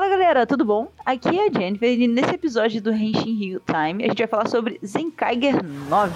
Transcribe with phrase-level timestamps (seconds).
[0.00, 0.90] Fala galera, tudo bom?
[1.04, 4.48] Aqui é a Jennifer e nesse episódio do Henshin Rio Time a gente vai falar
[4.48, 6.10] sobre Zenkaiger 9.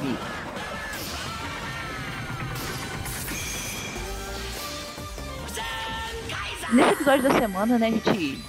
[6.72, 8.42] Nesse episódio da semana, né, a gente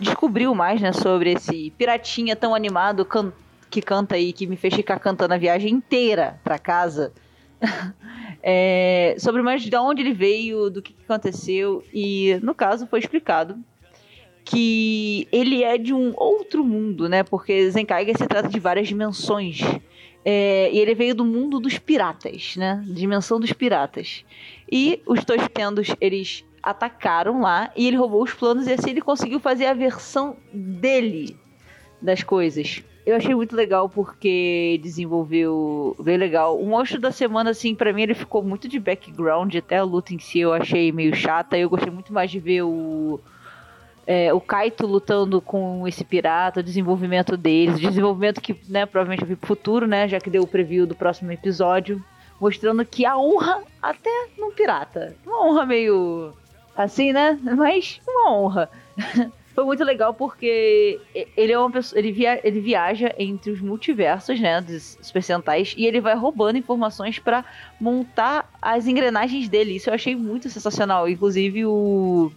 [0.00, 3.34] descobriu mais, né, sobre esse piratinha tão animado can
[3.68, 7.12] que canta aí, que me fez ficar cantando a viagem inteira pra casa.
[8.42, 13.00] é, sobre mais de onde ele veio, do que, que aconteceu, e no caso foi
[13.00, 13.62] explicado
[14.44, 17.22] que ele é de um outro mundo, né?
[17.22, 19.60] Porque Zenkaiger se trata de várias dimensões.
[20.24, 22.82] É, e ele veio do mundo dos piratas, né?
[22.86, 24.24] Dimensão dos piratas.
[24.70, 29.02] E os dois tendos, eles atacaram lá e ele roubou os planos e assim ele
[29.02, 31.36] conseguiu fazer a versão dele
[32.00, 32.82] das coisas.
[33.04, 36.58] Eu achei muito legal porque desenvolveu bem legal.
[36.58, 40.14] O monstro da semana, assim, para mim ele ficou muito de background, até a luta
[40.14, 41.58] em si eu achei meio chata.
[41.58, 43.20] Eu gostei muito mais de ver o
[44.06, 49.24] é, o Kaito lutando com esse pirata, o desenvolvimento deles, o desenvolvimento que, né, provavelmente
[49.24, 52.04] vi pro futuro, né, já que deu o preview do próximo episódio,
[52.40, 55.16] mostrando que a honra até num pirata.
[55.24, 56.32] Uma honra meio
[56.76, 57.38] assim, né?
[57.56, 58.70] Mas uma honra.
[59.54, 61.00] Foi muito legal porque
[61.36, 65.74] ele é uma pessoa, ele, via, ele viaja entre os multiversos, né, dos Super Sentais,
[65.76, 67.44] e ele vai roubando informações para
[67.80, 69.76] montar as engrenagens dele.
[69.76, 71.08] Isso eu achei muito sensacional.
[71.08, 72.32] Inclusive o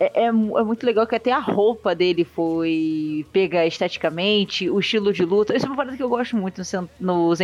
[0.00, 5.12] é, é, é, muito legal que até a roupa dele foi pega esteticamente, o estilo
[5.12, 5.54] de luta.
[5.54, 6.62] Isso é uma parada que eu gosto muito
[6.98, 7.36] no, no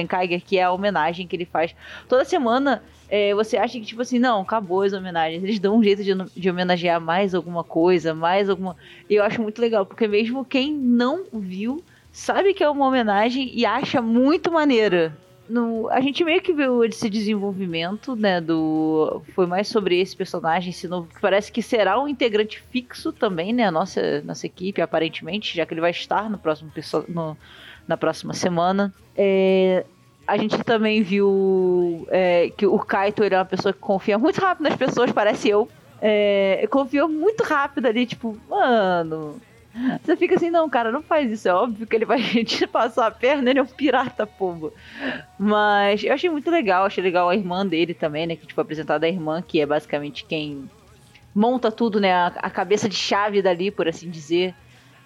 [0.42, 1.74] que é a homenagem que ele faz.
[2.08, 5.44] Toda semana é, você acha que, tipo assim, não, acabou as homenagens.
[5.44, 8.74] Eles dão um jeito de, de homenagear mais alguma coisa, mais alguma.
[9.08, 13.50] E eu acho muito legal, porque mesmo quem não viu sabe que é uma homenagem
[13.52, 15.14] e acha muito maneira
[15.48, 18.40] no, a gente meio que viu esse desenvolvimento, né?
[18.40, 19.22] Do.
[19.34, 23.52] Foi mais sobre esse personagem, esse novo, que parece que será um integrante fixo também,
[23.52, 23.64] né?
[23.64, 26.70] A nossa, nossa equipe, aparentemente, já que ele vai estar no próximo
[27.08, 27.36] no,
[27.86, 28.92] na próxima semana.
[29.16, 29.84] É,
[30.26, 34.40] a gente também viu é, que o Kaito ele é uma pessoa que confia muito
[34.40, 35.68] rápido nas pessoas, parece eu.
[36.02, 39.40] É, confiou muito rápido ali, tipo, mano,
[40.02, 41.48] você fica assim, não, cara, não faz isso.
[41.48, 44.72] É óbvio que ele vai te passar a perna, ele é um pirata, pombo.
[45.38, 48.36] Mas eu achei muito legal, achei legal a irmã dele também, né?
[48.36, 50.68] Que tipo, apresentada a irmã, que é basicamente quem
[51.34, 52.12] monta tudo, né?
[52.12, 54.54] A, a cabeça de chave dali, por assim dizer.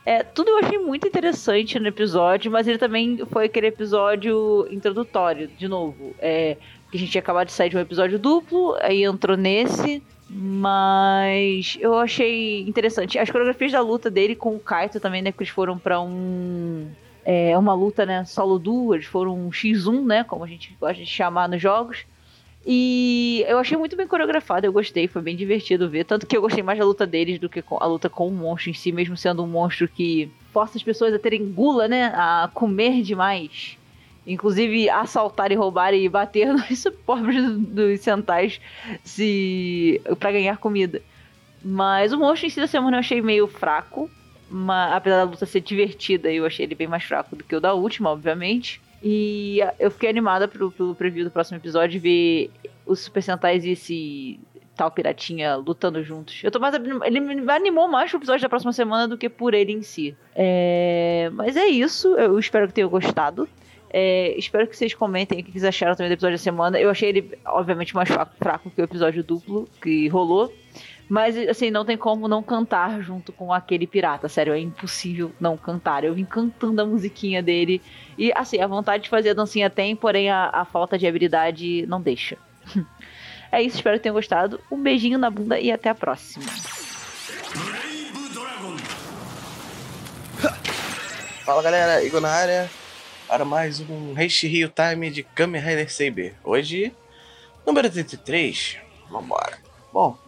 [0.06, 5.48] É, tudo eu achei muito interessante no episódio, mas ele também foi aquele episódio introdutório,
[5.48, 6.14] de novo.
[6.18, 6.56] É,
[6.90, 10.02] que a gente tinha acabado de sair de um episódio duplo, aí entrou nesse.
[10.32, 13.18] Mas eu achei interessante.
[13.18, 15.32] As coreografias da luta dele com o Kaito também, né?
[15.32, 16.88] Que eles foram para um.
[17.24, 18.24] É uma luta, né?
[18.24, 20.22] Solo eles foram um X1, né?
[20.22, 22.04] Como a gente gosta de chamar nos jogos.
[22.64, 26.04] E eu achei muito bem coreografado, eu gostei, foi bem divertido ver.
[26.04, 28.70] Tanto que eu gostei mais da luta deles do que a luta com o monstro
[28.70, 32.12] em si, mesmo sendo um monstro que força as pessoas a terem gula, né?
[32.14, 33.78] A comer demais.
[34.26, 38.60] Inclusive, assaltar e roubar e bater nos pobres dos centais
[39.02, 41.00] se para ganhar comida.
[41.62, 44.10] Mas o monstro em si da semana eu achei meio fraco.
[44.92, 47.72] Apesar da luta ser divertida, eu achei ele bem mais fraco do que o da
[47.72, 48.80] última, obviamente.
[49.02, 52.50] E eu fiquei animada pelo, pelo preview do próximo episódio ver
[52.84, 54.40] os Super Sentais e esse
[54.76, 56.40] tal piratinha lutando juntos.
[56.42, 56.74] Eu tô mais.
[56.74, 60.16] Ele me animou mais pro episódio da próxima semana do que por ele em si.
[60.34, 62.08] É, mas é isso.
[62.16, 63.48] Eu espero que tenham gostado.
[63.92, 66.78] É, espero que vocês comentem o que vocês acharam também do episódio da semana.
[66.78, 68.08] Eu achei ele, obviamente, mais
[68.38, 70.52] fraco, que o episódio duplo que rolou.
[71.08, 74.28] Mas, assim, não tem como não cantar junto com aquele pirata.
[74.28, 76.04] Sério, é impossível não cantar.
[76.04, 77.82] Eu vim cantando a musiquinha dele.
[78.16, 81.84] E, assim, a vontade de fazer a dancinha tem, porém a, a falta de habilidade
[81.88, 82.38] não deixa.
[83.50, 84.60] é isso, espero que tenham gostado.
[84.70, 86.46] Um beijinho na bunda e até a próxima.
[91.44, 92.70] Fala galera, Igor na área
[93.30, 96.34] para mais um Rio Time de Kamen Rider Saber.
[96.42, 96.92] Hoje,
[97.64, 98.78] número 33.
[99.08, 99.56] Vambora.
[99.92, 100.18] Bom,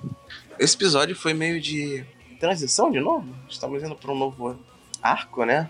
[0.57, 2.05] esse episódio foi meio de
[2.39, 3.27] transição de novo.
[3.51, 4.57] Estamos indo para um novo
[5.03, 5.69] arco, né?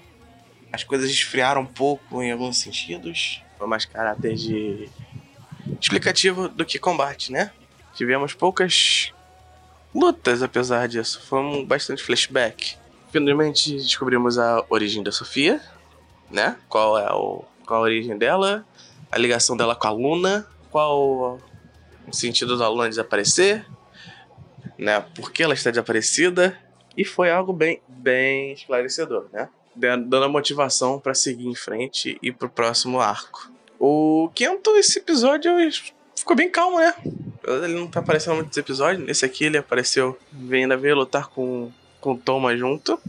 [0.71, 3.41] As coisas esfriaram um pouco em alguns sentidos.
[3.57, 4.91] Foi mais caráter de
[5.81, 7.51] explicativo do que combate, né?
[7.95, 9.11] Tivemos poucas
[9.95, 11.23] lutas, apesar disso.
[11.23, 12.77] Foi um bastante flashback.
[13.11, 15.63] Finalmente descobrimos a origem da Sofia,
[16.33, 16.57] né?
[16.69, 18.65] Qual é o, qual a origem dela,
[19.11, 21.39] a ligação dela com a Luna, qual
[22.07, 23.67] o sentido da Luna desaparecer,
[24.79, 25.01] né?
[25.15, 26.59] Por que ela está desaparecida?
[26.97, 29.49] E foi algo bem, bem esclarecedor, né?
[29.75, 33.51] Dando a motivação para seguir em frente e pro próximo arco.
[33.79, 35.51] O Kento, esse episódio
[36.15, 36.95] ficou bem calmo, né?
[37.45, 39.05] Ele não tá aparecendo muito nesse episódio.
[39.05, 40.19] Nesse aqui ele apareceu,
[40.51, 43.01] ainda ver lutar com, com o Toma junto.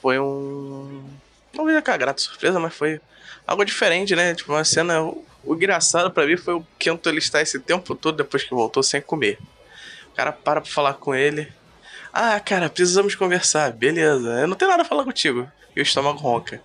[0.00, 1.04] foi um.
[1.58, 3.00] Não veio aquela grata surpresa, mas foi
[3.44, 4.32] algo diferente, né?
[4.32, 5.02] Tipo, uma cena.
[5.02, 8.54] O, o engraçado para mim foi o Kento ele estar esse tempo todo depois que
[8.54, 9.38] voltou sem comer.
[10.12, 11.48] O cara para pra falar com ele.
[12.12, 13.72] Ah, cara, precisamos conversar.
[13.72, 15.50] Beleza, eu não tenho nada a falar contigo.
[15.74, 16.62] E o estômago ronca.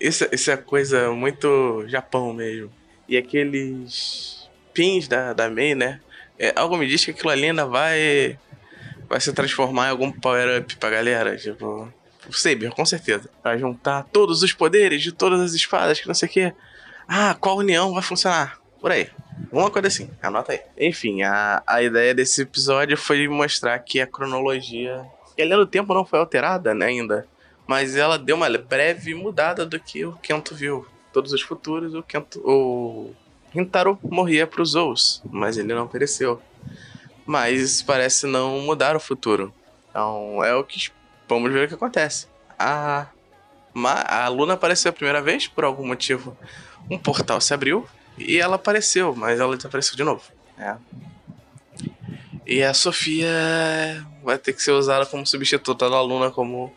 [0.00, 2.70] Isso, isso é coisa muito Japão mesmo.
[3.08, 6.00] E aqueles pins da, da Mei, né?
[6.38, 8.38] É, algo me diz que aquilo ali ainda vai
[9.08, 11.36] vai se transformar em algum power-up pra galera.
[11.36, 11.92] Tipo,
[12.28, 13.28] o Saber, com certeza.
[13.42, 16.52] Pra juntar todos os poderes de todas as espadas, que não sei o que.
[17.06, 18.58] Ah, qual união vai funcionar?
[18.80, 19.08] Por aí.
[19.50, 20.60] Uma coisa assim, anota aí.
[20.78, 25.04] Enfim, a, a ideia desse episódio foi mostrar que a cronologia.
[25.38, 27.26] A linha do tempo não foi alterada né, ainda.
[27.66, 30.86] Mas ela deu uma breve mudada do que o Kento viu.
[31.12, 32.40] Todos os futuros, o Kento.
[32.40, 33.14] O
[33.52, 36.40] Rintaro morria pros Zous, mas ele não pereceu
[37.26, 39.52] mas parece não mudar o futuro.
[39.88, 40.90] Então é o que
[41.34, 42.26] vamos ver o que acontece.
[42.58, 43.06] A,
[43.74, 46.36] a Luna apareceu a primeira vez, por algum motivo.
[46.90, 47.86] Um portal se abriu
[48.18, 50.22] e ela apareceu, mas ela desapareceu de novo.
[50.58, 50.76] É.
[52.46, 53.28] E a Sofia
[54.22, 56.72] vai ter que ser usada como substituta da Luna, como,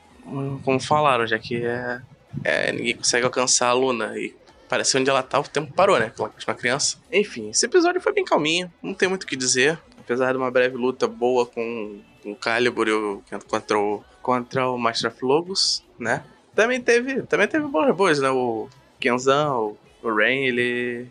[0.63, 2.01] como falaram, já que é,
[2.43, 4.17] é, ninguém consegue alcançar a Luna.
[4.17, 4.35] E
[4.69, 6.11] parece onde ela tá, o tempo parou, né?
[6.17, 6.97] Ela é uma criança.
[7.11, 10.51] Enfim, esse episódio foi bem calminho, não tem muito o que dizer apesar de uma
[10.51, 15.23] breve luta boa com, com o Calibur e o, contra o, contra o Master of
[15.23, 16.23] Logos, né?
[16.55, 18.27] Também teve, também teve boas boas, né?
[18.31, 18.67] O
[18.99, 21.07] Kenzan, o, Rain, ele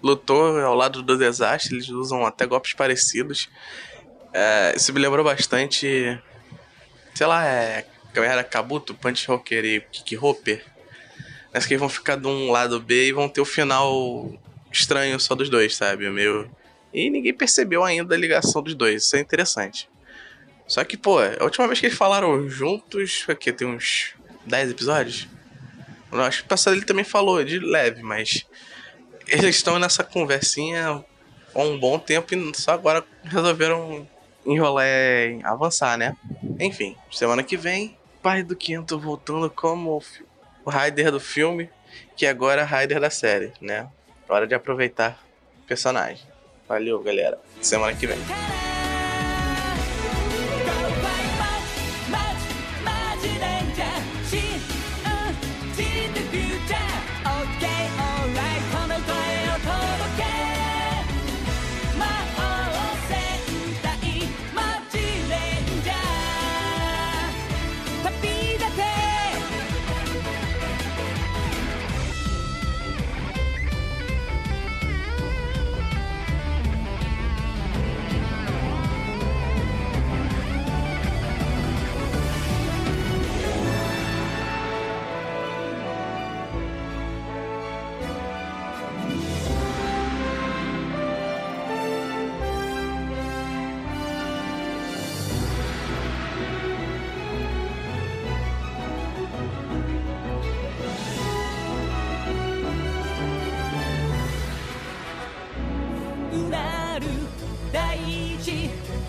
[0.00, 3.50] lutou ao lado do desastre, eles usam até golpes parecidos.
[4.32, 6.16] É, isso me lembrou bastante,
[7.12, 10.64] sei lá, é Kamehameha Kabuto, Punch Rocker e Kick Hopper.
[11.52, 14.32] Acho que eles vão ficar de um lado B e vão ter o final
[14.70, 16.08] estranho só dos dois, sabe?
[16.08, 16.48] Meio
[16.94, 19.02] e ninguém percebeu ainda a ligação dos dois.
[19.02, 19.88] Isso é interessante.
[20.68, 25.26] Só que, pô, a última vez que eles falaram juntos, aqui tem uns 10 episódios.
[26.12, 28.46] Eu acho que o passado ele também falou de leve, mas
[29.26, 31.02] eles estão nessa conversinha
[31.54, 34.06] há um bom tempo e só agora resolveram
[34.44, 36.14] enrolar e avançar, né?
[36.60, 40.02] Enfim, semana que vem, pai do Quinto voltando como
[40.64, 41.70] o Raider do filme,
[42.14, 43.88] que agora é Raider da série, né?
[44.28, 45.22] Hora de aproveitar
[45.62, 46.26] o personagem.
[46.68, 47.38] Valeu, galera.
[47.62, 48.18] Semana que vem.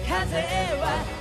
[0.10, 0.38] 風
[0.82, 1.19] は